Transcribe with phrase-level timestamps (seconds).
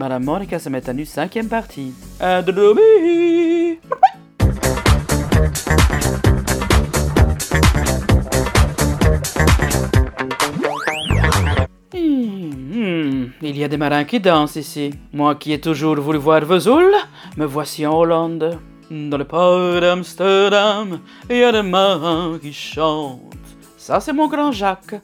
[0.00, 1.92] Madame Monica se met à nu, cinquième partie.
[13.42, 14.90] Il y a des marins qui dansent ici.
[15.12, 16.94] Moi qui ai toujours voulu voir Vesoul,
[17.36, 18.58] me voici en Hollande.
[18.90, 23.36] Dans le port d'Amsterdam, il y a des marins qui chantent.
[23.76, 24.98] Ça, c'est mon grand Jacques.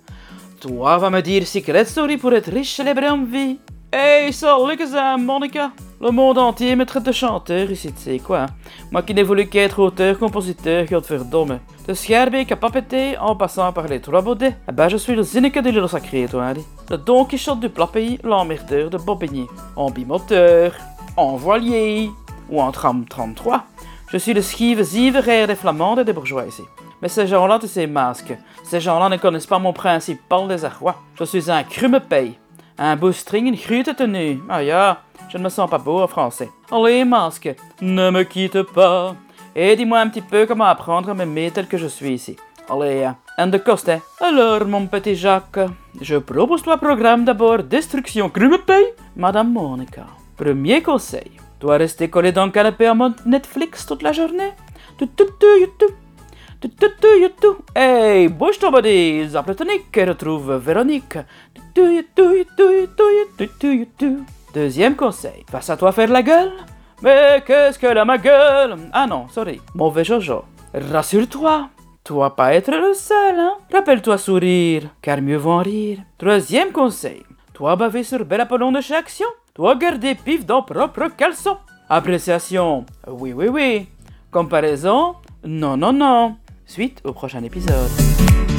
[0.58, 3.58] Toi, va me dire Secret Story pour être riche, célèbre en vie.
[3.98, 5.70] Hey, salut, ça, Monica.
[6.02, 8.44] Le monde entier me traite de chanteur ici, tu sais quoi.
[8.92, 11.60] Moi qui n'ai voulu qu'être auteur, compositeur, godverdomme.
[11.88, 15.22] De Schaerbeek à Papeté, en passant par les trois baudets, eh ben je suis le
[15.22, 16.64] zinneke de l'île sacré, toi, allez.
[16.90, 19.46] Le Don Quichotte du plat pays, l'emmerdeur de Bobigny.
[19.76, 20.74] En bimoteur,
[21.16, 22.10] en voilier,
[22.50, 23.64] ou en tram 33.
[24.08, 26.64] Je suis le skive ziveraire des flamandes et des bourgeois ici.
[27.00, 28.36] Mais ces gens-là, tu sais, masques.
[28.62, 30.96] Ces gens-là ne connaissent pas mon principal désarroi.
[31.18, 32.36] Je suis un crume-paye.
[32.78, 34.40] Un beau string, une crute tenue.
[34.48, 36.50] Ah ya, je ne me sens pas beau en français.
[36.70, 39.14] Allez, masque, ne me quitte pas.
[39.54, 42.36] Et dis-moi un petit peu comment apprendre à m'aimer tel que je suis ici.
[42.68, 43.88] Allez, un de coste.
[43.88, 44.00] hein.
[44.20, 45.60] Alors, mon petit Jacques,
[46.00, 50.04] je propose toi programme d'abord destruction crume-paye, Madame Monica.
[50.36, 54.52] Premier conseil, toi rester collé dans le canapé en mode Netflix toute la journée.
[54.98, 55.68] Tu, tu, tu, you,
[57.74, 61.18] Hey, bouge ton body, retrouve Véronique.
[64.54, 66.52] Deuxième conseil, face à toi faire la gueule.
[67.02, 68.76] Mais qu'est-ce que la ma gueule?
[68.92, 70.44] Ah non, sorry, mauvais Jojo.
[70.72, 71.68] Rassure-toi,
[72.02, 75.98] toi pas être le seul, hein Rappelle-toi sourire, car mieux vaut rire.
[76.16, 79.28] Troisième conseil, toi baver sur bel Apollon de chaque action.
[79.54, 81.58] Toi garder pif dans propre caleçon.
[81.88, 83.88] Appréciation, oui, oui, oui.
[84.30, 86.36] Comparaison, non, non, non.
[86.66, 88.55] Suite au prochain épisode.